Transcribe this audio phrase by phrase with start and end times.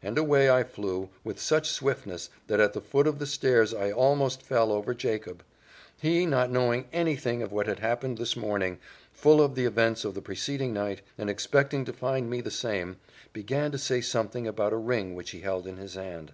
[0.00, 3.90] And away I flew, with such swiftness, that at the foot of the stairs I
[3.90, 5.42] almost fell over Jacob.
[6.00, 8.78] He, not knowing any thing of what had happened this morning,
[9.12, 12.98] full of the events of the preceding night, and expecting to find me the same,
[13.32, 16.30] began to say something about a ring which he held in his hand.